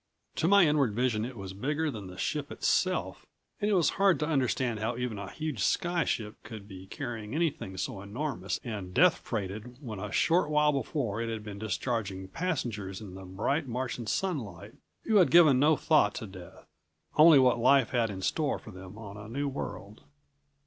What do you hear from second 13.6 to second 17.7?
Martian sunlight who had given no thought to Death... only what